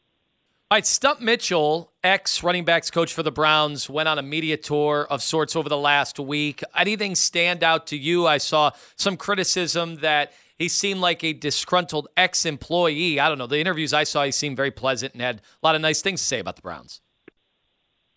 All 0.71 0.77
right, 0.77 0.87
Stump 0.87 1.21
Mitchell, 1.21 1.93
ex 2.07 2.45
running 2.45 2.65
backs 2.65 2.89
coach 2.89 3.13
for 3.13 3.25
the 3.25 3.33
Browns, 3.33 3.91
went 3.91 4.09
on 4.09 4.17
a 4.17 4.23
media 4.23 4.57
tour 4.57 5.09
of 5.11 5.21
sorts 5.23 5.57
over 5.57 5.69
the 5.69 5.77
last 5.77 6.21
week. 6.21 6.63
Anything 6.77 7.17
stand 7.17 7.65
out 7.65 7.89
to 7.89 7.97
you? 7.97 8.27
I 8.29 8.39
saw 8.39 8.71
some 8.95 9.17
criticism 9.17 9.97
that 9.97 10.33
he 10.57 10.69
seemed 10.69 11.01
like 11.01 11.25
a 11.25 11.33
disgruntled 11.33 12.07
ex 12.17 12.47
employee. 12.47 13.19
I 13.19 13.29
don't 13.29 13.39
know. 13.39 13.49
The 13.49 13.59
interviews 13.59 13.93
I 13.93 14.05
saw, 14.05 14.25
he 14.25 14.31
seemed 14.31 14.57
very 14.57 14.71
pleasant 14.71 15.15
and 15.15 15.21
had 15.21 15.37
a 15.39 15.67
lot 15.67 15.75
of 15.75 15.81
nice 15.81 16.01
things 16.01 16.21
to 16.21 16.27
say 16.27 16.39
about 16.39 16.55
the 16.55 16.63
Browns. 16.63 17.01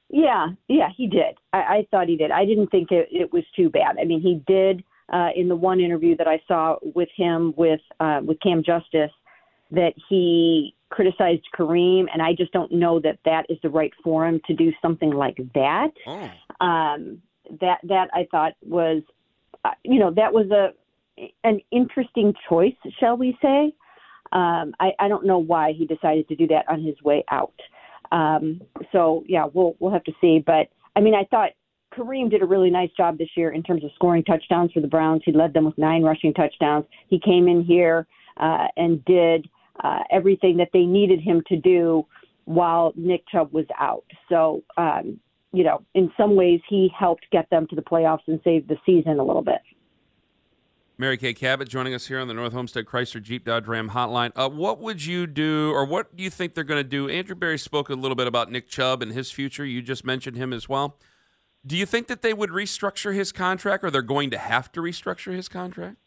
Yeah, 0.09 0.49
yeah, 0.67 0.89
he 0.95 1.07
did. 1.07 1.35
I, 1.51 1.57
I 1.57 1.87
thought 1.89 2.07
he 2.07 2.15
did. 2.15 2.29
I 2.29 2.45
didn't 2.45 2.67
think 2.67 2.91
it, 2.91 3.09
it 3.11 3.33
was 3.33 3.43
too 3.55 3.69
bad. 3.69 3.97
I 3.99 4.05
mean, 4.05 4.21
he 4.21 4.41
did 4.47 4.83
uh, 5.11 5.29
in 5.35 5.49
the 5.49 5.55
one 5.55 5.79
interview 5.79 6.15
that 6.17 6.27
I 6.27 6.41
saw 6.47 6.77
with 6.81 7.09
him 7.15 7.53
with 7.57 7.81
uh, 7.99 8.21
with 8.23 8.39
Cam 8.39 8.63
Justice 8.63 9.11
that 9.71 9.93
he 10.07 10.75
criticized 10.89 11.47
Kareem, 11.57 12.05
and 12.11 12.21
I 12.21 12.33
just 12.33 12.51
don't 12.51 12.71
know 12.71 12.99
that 13.01 13.19
that 13.25 13.45
is 13.49 13.57
the 13.61 13.69
right 13.69 13.91
forum 14.03 14.41
to 14.47 14.53
do 14.53 14.71
something 14.81 15.11
like 15.11 15.37
that. 15.53 15.91
Oh. 16.07 16.31
Um, 16.65 17.21
that 17.61 17.79
that 17.83 18.09
I 18.13 18.27
thought 18.29 18.53
was, 18.61 19.01
uh, 19.65 19.71
you 19.83 19.99
know, 19.99 20.11
that 20.15 20.33
was 20.33 20.49
a 20.51 20.73
an 21.43 21.59
interesting 21.71 22.33
choice, 22.47 22.75
shall 22.99 23.17
we 23.17 23.37
say? 23.41 23.73
Um, 24.31 24.73
I, 24.79 24.91
I 24.99 25.07
don't 25.07 25.25
know 25.25 25.39
why 25.39 25.73
he 25.73 25.85
decided 25.85 26.27
to 26.29 26.35
do 26.35 26.47
that 26.47 26.65
on 26.69 26.83
his 26.83 27.01
way 27.03 27.23
out. 27.31 27.53
Um, 28.11 28.61
so 28.91 29.23
yeah, 29.27 29.47
we'll 29.51 29.75
we'll 29.79 29.91
have 29.91 30.03
to 30.05 30.13
see. 30.21 30.43
But 30.45 30.69
I 30.95 31.01
mean, 31.01 31.15
I 31.15 31.25
thought 31.25 31.51
Kareem 31.93 32.29
did 32.29 32.41
a 32.41 32.45
really 32.45 32.69
nice 32.69 32.91
job 32.95 33.17
this 33.17 33.29
year 33.35 33.51
in 33.51 33.63
terms 33.63 33.83
of 33.83 33.91
scoring 33.95 34.23
touchdowns 34.23 34.71
for 34.71 34.81
the 34.81 34.87
Browns. 34.87 35.21
He 35.25 35.31
led 35.31 35.53
them 35.53 35.65
with 35.65 35.77
nine 35.77 36.03
rushing 36.03 36.33
touchdowns. 36.33 36.85
He 37.07 37.19
came 37.19 37.47
in 37.47 37.63
here 37.63 38.07
uh, 38.37 38.67
and 38.77 39.03
did 39.05 39.47
uh, 39.83 39.99
everything 40.11 40.57
that 40.57 40.69
they 40.73 40.83
needed 40.83 41.21
him 41.21 41.41
to 41.47 41.57
do 41.57 42.05
while 42.45 42.93
Nick 42.95 43.23
Chubb 43.27 43.53
was 43.53 43.65
out. 43.79 44.05
So 44.27 44.63
um, 44.77 45.19
you 45.51 45.63
know, 45.63 45.81
in 45.95 46.11
some 46.15 46.35
ways, 46.35 46.61
he 46.69 46.91
helped 46.97 47.25
get 47.31 47.49
them 47.49 47.67
to 47.67 47.75
the 47.75 47.81
playoffs 47.81 48.27
and 48.27 48.39
save 48.43 48.67
the 48.67 48.77
season 48.85 49.19
a 49.19 49.23
little 49.23 49.41
bit. 49.41 49.61
Mary 50.97 51.17
Kay 51.17 51.33
Cabot 51.33 51.69
joining 51.69 51.93
us 51.93 52.07
here 52.07 52.19
on 52.19 52.27
the 52.27 52.33
North 52.33 52.53
Olmsted 52.53 52.85
Chrysler 52.85 53.21
Jeep 53.21 53.45
Dodge 53.45 53.67
Ram 53.67 53.91
Hotline. 53.91 54.31
Uh, 54.35 54.49
what 54.49 54.79
would 54.79 55.05
you 55.05 55.25
do, 55.27 55.71
or 55.71 55.85
what 55.85 56.15
do 56.15 56.23
you 56.23 56.29
think 56.29 56.53
they're 56.53 56.63
going 56.65 56.83
to 56.83 56.87
do? 56.87 57.07
Andrew 57.07 57.35
Berry 57.35 57.57
spoke 57.57 57.89
a 57.89 57.93
little 57.93 58.15
bit 58.15 58.27
about 58.27 58.51
Nick 58.51 58.67
Chubb 58.67 59.01
and 59.01 59.13
his 59.13 59.31
future. 59.31 59.65
You 59.65 59.81
just 59.81 60.05
mentioned 60.05 60.35
him 60.35 60.51
as 60.51 60.67
well. 60.67 60.97
Do 61.65 61.77
you 61.77 61.85
think 61.85 62.07
that 62.07 62.21
they 62.21 62.33
would 62.33 62.49
restructure 62.49 63.13
his 63.15 63.31
contract, 63.31 63.83
or 63.83 63.89
they're 63.89 64.01
going 64.01 64.29
to 64.31 64.37
have 64.37 64.71
to 64.73 64.81
restructure 64.81 65.33
his 65.33 65.47
contract? 65.47 65.97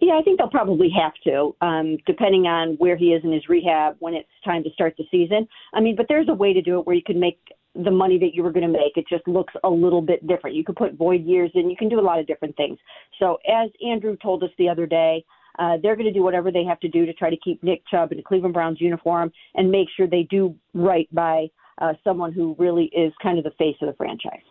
Yeah, 0.00 0.14
I 0.18 0.22
think 0.22 0.38
they'll 0.38 0.48
probably 0.48 0.90
have 0.90 1.12
to, 1.24 1.56
um, 1.60 1.96
depending 2.06 2.46
on 2.46 2.74
where 2.78 2.96
he 2.96 3.06
is 3.06 3.24
in 3.24 3.32
his 3.32 3.48
rehab 3.48 3.96
when 3.98 4.14
it's 4.14 4.28
time 4.44 4.62
to 4.62 4.70
start 4.70 4.94
the 4.96 5.04
season. 5.10 5.48
I 5.74 5.80
mean, 5.80 5.96
but 5.96 6.06
there's 6.08 6.28
a 6.28 6.34
way 6.34 6.52
to 6.52 6.62
do 6.62 6.78
it 6.78 6.86
where 6.86 6.94
you 6.94 7.02
can 7.02 7.18
make 7.18 7.40
the 7.74 7.90
money 7.90 8.18
that 8.18 8.34
you 8.34 8.42
were 8.42 8.52
going 8.52 8.66
to 8.66 8.72
make. 8.72 8.96
It 8.96 9.06
just 9.08 9.26
looks 9.26 9.52
a 9.64 9.68
little 9.68 10.02
bit 10.02 10.26
different. 10.26 10.56
You 10.56 10.64
could 10.64 10.76
put 10.76 10.94
void 10.94 11.24
years 11.24 11.50
in. 11.54 11.68
You 11.70 11.76
can 11.76 11.88
do 11.88 11.98
a 11.98 12.02
lot 12.02 12.18
of 12.18 12.26
different 12.26 12.56
things. 12.56 12.78
So, 13.18 13.38
as 13.48 13.70
Andrew 13.86 14.16
told 14.22 14.42
us 14.42 14.50
the 14.58 14.68
other 14.68 14.86
day, 14.86 15.24
uh, 15.58 15.76
they're 15.82 15.96
going 15.96 16.06
to 16.06 16.12
do 16.12 16.22
whatever 16.22 16.52
they 16.52 16.64
have 16.64 16.80
to 16.80 16.88
do 16.88 17.04
to 17.04 17.12
try 17.12 17.30
to 17.30 17.36
keep 17.36 17.62
Nick 17.62 17.82
Chubb 17.90 18.12
in 18.12 18.18
a 18.18 18.22
Cleveland 18.22 18.54
Browns 18.54 18.80
uniform 18.80 19.32
and 19.54 19.70
make 19.70 19.88
sure 19.96 20.06
they 20.06 20.26
do 20.30 20.54
right 20.74 21.08
by 21.12 21.48
uh, 21.80 21.94
someone 22.04 22.32
who 22.32 22.54
really 22.58 22.86
is 22.86 23.12
kind 23.22 23.38
of 23.38 23.44
the 23.44 23.50
face 23.58 23.76
of 23.80 23.88
the 23.88 23.94
franchise. 23.94 24.42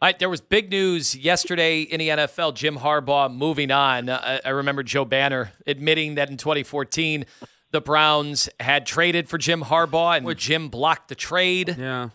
All 0.00 0.06
right, 0.06 0.18
there 0.18 0.30
was 0.30 0.40
big 0.40 0.70
news 0.70 1.16
yesterday 1.16 1.80
in 1.82 1.98
the 1.98 2.08
NFL. 2.08 2.54
Jim 2.54 2.76
Harbaugh 2.78 3.34
moving 3.34 3.72
on. 3.72 4.08
Uh, 4.08 4.38
I 4.44 4.50
remember 4.50 4.84
Joe 4.84 5.04
Banner 5.04 5.50
admitting 5.66 6.14
that 6.14 6.30
in 6.30 6.36
2014, 6.36 7.26
the 7.72 7.80
Browns 7.80 8.48
had 8.60 8.86
traded 8.86 9.28
for 9.28 9.38
Jim 9.38 9.62
Harbaugh, 9.62 10.18
and 10.18 10.36
Jim 10.38 10.68
blocked 10.68 11.08
the 11.08 11.16
trade. 11.16 11.74
Yeah. 11.76 12.10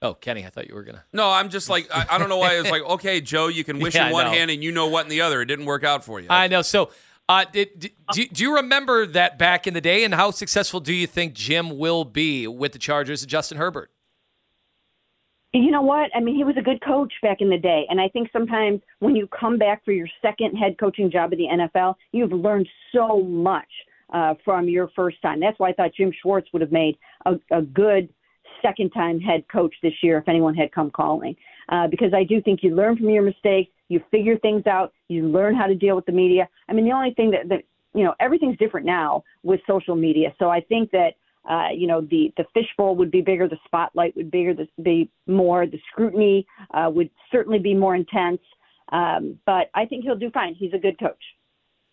Oh, 0.00 0.14
Kenny, 0.14 0.46
I 0.46 0.48
thought 0.48 0.66
you 0.66 0.74
were 0.74 0.84
gonna. 0.84 1.04
No, 1.12 1.30
I'm 1.30 1.50
just 1.50 1.68
like 1.68 1.86
I, 1.94 2.06
I 2.12 2.18
don't 2.18 2.30
know 2.30 2.38
why 2.38 2.54
it's 2.54 2.70
like 2.70 2.82
okay, 2.96 3.20
Joe, 3.20 3.48
you 3.48 3.62
can 3.62 3.78
wish 3.78 3.94
Yeah, 3.94 4.06
in 4.06 4.12
one 4.14 4.26
hand 4.26 4.50
and 4.50 4.64
you 4.64 4.72
know 4.72 4.86
what 4.86 5.04
in 5.04 5.10
the 5.10 5.20
other. 5.20 5.42
It 5.42 5.46
didn't 5.46 5.66
work 5.66 5.84
out 5.84 6.02
for 6.02 6.18
you. 6.18 6.28
I 6.30 6.48
know. 6.48 6.62
So, 6.62 6.90
uh, 7.28 7.44
did, 7.52 7.78
did, 7.78 7.92
do, 8.12 8.26
do 8.26 8.42
you 8.42 8.56
remember 8.56 9.06
that 9.06 9.38
back 9.38 9.66
in 9.66 9.74
the 9.74 9.80
day, 9.82 10.04
and 10.04 10.14
how 10.14 10.30
successful 10.30 10.80
do 10.80 10.92
you 10.94 11.06
think 11.06 11.34
Jim 11.34 11.78
will 11.78 12.04
be 12.04 12.46
with 12.46 12.72
the 12.72 12.78
Chargers 12.78 13.22
and 13.22 13.30
Justin 13.30 13.58
Herbert? 13.58 13.90
You 15.56 15.70
know 15.70 15.82
what? 15.82 16.10
I 16.16 16.20
mean, 16.20 16.34
he 16.34 16.42
was 16.42 16.56
a 16.58 16.62
good 16.62 16.82
coach 16.84 17.12
back 17.22 17.40
in 17.40 17.48
the 17.48 17.56
day. 17.56 17.86
And 17.88 18.00
I 18.00 18.08
think 18.08 18.28
sometimes 18.32 18.80
when 18.98 19.14
you 19.14 19.28
come 19.28 19.56
back 19.56 19.84
for 19.84 19.92
your 19.92 20.08
second 20.20 20.56
head 20.56 20.76
coaching 20.80 21.12
job 21.12 21.32
at 21.32 21.38
the 21.38 21.46
NFL, 21.46 21.94
you've 22.10 22.32
learned 22.32 22.68
so 22.92 23.20
much 23.22 23.68
uh, 24.12 24.34
from 24.44 24.68
your 24.68 24.90
first 24.96 25.22
time. 25.22 25.38
That's 25.38 25.56
why 25.60 25.70
I 25.70 25.72
thought 25.72 25.94
Jim 25.96 26.12
Schwartz 26.20 26.48
would 26.52 26.60
have 26.60 26.72
made 26.72 26.98
a, 27.24 27.34
a 27.52 27.62
good 27.62 28.08
second 28.62 28.90
time 28.90 29.20
head 29.20 29.44
coach 29.50 29.72
this 29.80 29.92
year 30.02 30.18
if 30.18 30.28
anyone 30.28 30.56
had 30.56 30.72
come 30.72 30.90
calling. 30.90 31.36
Uh, 31.68 31.86
because 31.86 32.12
I 32.12 32.24
do 32.24 32.42
think 32.42 32.64
you 32.64 32.74
learn 32.74 32.96
from 32.96 33.08
your 33.10 33.22
mistakes, 33.22 33.70
you 33.88 34.02
figure 34.10 34.36
things 34.38 34.66
out, 34.66 34.92
you 35.06 35.28
learn 35.28 35.54
how 35.54 35.68
to 35.68 35.74
deal 35.76 35.94
with 35.94 36.06
the 36.06 36.12
media. 36.12 36.48
I 36.68 36.72
mean, 36.72 36.84
the 36.84 36.92
only 36.92 37.14
thing 37.14 37.30
that, 37.30 37.48
that 37.48 37.62
you 37.94 38.02
know, 38.02 38.14
everything's 38.18 38.58
different 38.58 38.86
now 38.86 39.22
with 39.44 39.60
social 39.68 39.94
media. 39.94 40.34
So 40.40 40.50
I 40.50 40.62
think 40.62 40.90
that 40.90 41.14
uh, 41.48 41.68
you 41.74 41.86
know, 41.86 42.00
the, 42.00 42.32
the 42.36 42.44
fishbowl 42.54 42.96
would 42.96 43.10
be 43.10 43.20
bigger, 43.20 43.48
the 43.48 43.58
spotlight 43.64 44.16
would 44.16 44.30
bigger, 44.30 44.54
the, 44.54 44.68
be 44.82 45.10
more, 45.26 45.66
the 45.66 45.80
scrutiny 45.90 46.46
uh, 46.72 46.90
would 46.90 47.10
certainly 47.30 47.58
be 47.58 47.74
more 47.74 47.94
intense. 47.94 48.40
Um, 48.90 49.38
but 49.44 49.70
I 49.74 49.86
think 49.86 50.04
he'll 50.04 50.16
do 50.16 50.30
fine. 50.30 50.54
He's 50.54 50.72
a 50.72 50.78
good 50.78 50.98
coach. 50.98 51.22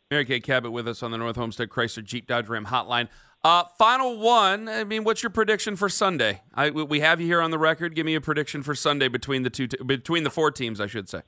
Mary 0.09 0.25
Kay 0.25 0.41
Cabot 0.41 0.71
with 0.71 0.87
us 0.87 1.01
on 1.03 1.11
the 1.11 1.17
North 1.17 1.37
Olmsted 1.37 1.69
Chrysler 1.69 2.03
Jeep 2.03 2.27
Dodge 2.27 2.49
Ram 2.49 2.65
Hotline. 2.65 3.07
Uh, 3.43 3.63
final 3.77 4.19
one. 4.19 4.69
I 4.69 4.83
mean, 4.83 5.03
what's 5.03 5.23
your 5.23 5.29
prediction 5.31 5.75
for 5.75 5.89
Sunday? 5.89 6.41
I, 6.53 6.69
we 6.69 6.99
have 6.99 7.19
you 7.19 7.27
here 7.27 7.41
on 7.41 7.49
the 7.49 7.57
record. 7.57 7.95
Give 7.95 8.05
me 8.05 8.13
a 8.15 8.21
prediction 8.21 8.61
for 8.61 8.75
Sunday 8.75 9.07
between 9.07 9.43
the 9.43 9.49
two, 9.49 9.67
between 9.67 10.23
the 10.23 10.29
four 10.29 10.51
teams, 10.51 10.79
I 10.79 10.87
should 10.87 11.09
say. 11.09 11.21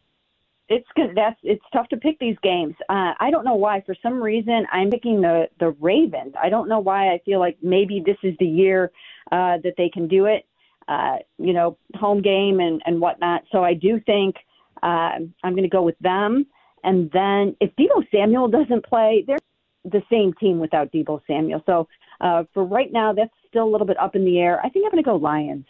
It's 0.69 0.87
good. 0.95 1.11
That's 1.15 1.39
it's 1.43 1.63
tough 1.73 1.89
to 1.89 1.97
pick 1.97 2.19
these 2.19 2.37
games. 2.41 2.75
Uh, 2.89 3.13
I 3.19 3.29
don't 3.31 3.43
know 3.43 3.55
why. 3.55 3.81
For 3.85 3.95
some 4.01 4.21
reason, 4.21 4.65
I'm 4.71 4.89
picking 4.89 5.21
the 5.21 5.49
the 5.59 5.71
Ravens. 5.79 6.33
I 6.41 6.49
don't 6.49 6.69
know 6.69 6.79
why. 6.79 7.13
I 7.13 7.19
feel 7.25 7.39
like 7.39 7.57
maybe 7.61 8.01
this 8.05 8.17
is 8.23 8.33
the 8.39 8.45
year 8.45 8.91
uh, 9.31 9.57
that 9.63 9.73
they 9.77 9.89
can 9.89 10.07
do 10.07 10.25
it. 10.25 10.45
Uh, 10.87 11.17
you 11.37 11.53
know, 11.53 11.77
home 11.95 12.21
game 12.21 12.59
and 12.59 12.81
and 12.85 13.01
whatnot. 13.01 13.43
So 13.51 13.63
I 13.63 13.73
do 13.73 13.99
think 14.05 14.35
uh, 14.81 15.19
I'm 15.43 15.53
going 15.53 15.63
to 15.63 15.69
go 15.69 15.81
with 15.81 15.99
them. 15.99 16.45
And 16.83 17.09
then 17.11 17.55
if 17.59 17.71
Deebo 17.75 18.05
Samuel 18.11 18.47
doesn't 18.47 18.85
play, 18.85 19.23
they're 19.25 19.37
the 19.85 20.01
same 20.09 20.33
team 20.33 20.59
without 20.59 20.91
Deebo 20.91 21.21
Samuel. 21.27 21.61
So 21.65 21.87
uh, 22.21 22.43
for 22.53 22.63
right 22.63 22.91
now, 22.91 23.13
that's 23.13 23.33
still 23.47 23.63
a 23.63 23.71
little 23.71 23.87
bit 23.87 23.99
up 23.99 24.15
in 24.15 24.25
the 24.25 24.39
air. 24.39 24.59
I 24.59 24.69
think 24.69 24.85
I'm 24.85 24.91
going 24.91 25.03
to 25.03 25.09
go 25.09 25.15
Lions. 25.15 25.65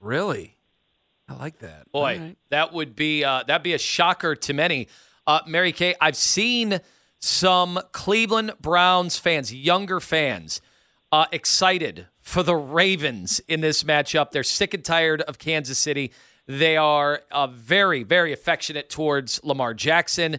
Really? 0.00 0.53
I 1.28 1.34
like 1.34 1.58
that. 1.60 1.90
Boy, 1.90 2.18
right. 2.18 2.36
that 2.50 2.72
would 2.72 2.94
be 2.94 3.24
uh, 3.24 3.44
that'd 3.46 3.62
be 3.62 3.74
a 3.74 3.78
shocker 3.78 4.34
to 4.34 4.52
many. 4.52 4.88
Uh, 5.26 5.40
Mary 5.46 5.72
Kay, 5.72 5.94
I've 6.00 6.16
seen 6.16 6.80
some 7.18 7.80
Cleveland 7.92 8.52
Browns 8.60 9.16
fans, 9.16 9.54
younger 9.54 10.00
fans, 10.00 10.60
uh, 11.10 11.24
excited 11.32 12.08
for 12.20 12.42
the 12.42 12.54
Ravens 12.54 13.40
in 13.48 13.62
this 13.62 13.84
matchup. 13.84 14.30
They're 14.30 14.42
sick 14.42 14.74
and 14.74 14.84
tired 14.84 15.22
of 15.22 15.38
Kansas 15.38 15.78
City. 15.78 16.12
They 16.46 16.76
are 16.76 17.22
uh, 17.30 17.46
very, 17.46 18.02
very 18.02 18.32
affectionate 18.32 18.90
towards 18.90 19.42
Lamar 19.42 19.72
Jackson. 19.72 20.36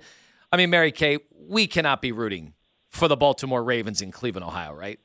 I 0.52 0.58
mean, 0.58 0.70
Mary 0.70 0.92
Kay, 0.92 1.20
we 1.32 1.66
cannot 1.66 2.02
be 2.02 2.12
rooting 2.12 2.54
for 2.90 3.08
the 3.08 3.18
Baltimore 3.18 3.64
Ravens 3.64 4.02
in 4.02 4.12
Cleveland, 4.12 4.46
Ohio, 4.46 4.74
right? 4.74 5.00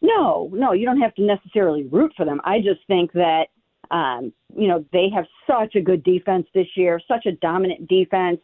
No, 0.00 0.50
no, 0.52 0.72
you 0.72 0.86
don't 0.86 1.00
have 1.00 1.14
to 1.14 1.22
necessarily 1.22 1.84
root 1.84 2.12
for 2.16 2.24
them. 2.24 2.40
I 2.44 2.58
just 2.58 2.80
think 2.86 3.12
that 3.12 3.48
um, 3.90 4.32
you 4.56 4.68
know 4.68 4.84
they 4.92 5.08
have 5.14 5.26
such 5.46 5.74
a 5.74 5.80
good 5.80 6.02
defense 6.04 6.46
this 6.54 6.66
year, 6.76 7.00
such 7.06 7.26
a 7.26 7.32
dominant 7.32 7.88
defense. 7.88 8.40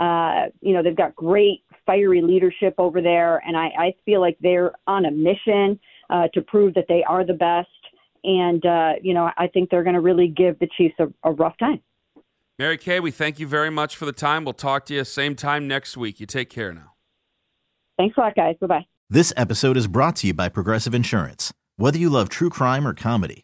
Uh, 0.00 0.46
you 0.60 0.72
know 0.72 0.82
they've 0.82 0.96
got 0.96 1.14
great 1.14 1.64
fiery 1.86 2.22
leadership 2.22 2.74
over 2.78 3.00
there, 3.00 3.42
and 3.46 3.56
I, 3.56 3.66
I 3.78 3.94
feel 4.04 4.20
like 4.20 4.36
they're 4.40 4.72
on 4.86 5.04
a 5.04 5.10
mission 5.10 5.78
uh, 6.10 6.28
to 6.34 6.42
prove 6.42 6.74
that 6.74 6.86
they 6.88 7.04
are 7.04 7.24
the 7.24 7.34
best. 7.34 7.68
And 8.24 8.64
uh, 8.64 8.92
you 9.02 9.14
know 9.14 9.30
I 9.36 9.46
think 9.48 9.70
they're 9.70 9.84
going 9.84 9.94
to 9.94 10.00
really 10.00 10.28
give 10.28 10.58
the 10.58 10.68
Chiefs 10.76 10.94
a, 10.98 11.06
a 11.28 11.32
rough 11.32 11.56
time. 11.58 11.80
Mary 12.58 12.78
Kay, 12.78 13.00
we 13.00 13.10
thank 13.10 13.40
you 13.40 13.48
very 13.48 13.70
much 13.70 13.96
for 13.96 14.04
the 14.04 14.12
time. 14.12 14.44
We'll 14.44 14.54
talk 14.54 14.86
to 14.86 14.94
you 14.94 15.04
same 15.04 15.34
time 15.34 15.66
next 15.66 15.96
week. 15.96 16.20
You 16.20 16.26
take 16.26 16.50
care 16.50 16.72
now. 16.72 16.92
Thanks 17.98 18.16
a 18.16 18.20
lot, 18.20 18.34
guys. 18.34 18.56
Bye 18.60 18.66
bye. 18.66 18.86
This 19.10 19.32
episode 19.36 19.76
is 19.76 19.86
brought 19.86 20.16
to 20.16 20.28
you 20.28 20.34
by 20.34 20.48
Progressive 20.48 20.94
Insurance. 20.94 21.52
Whether 21.76 21.98
you 21.98 22.08
love 22.08 22.28
true 22.28 22.50
crime 22.50 22.86
or 22.86 22.94
comedy, 22.94 23.43